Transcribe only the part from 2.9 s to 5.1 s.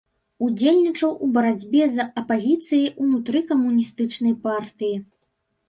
ўнутры камуністычнай партыі.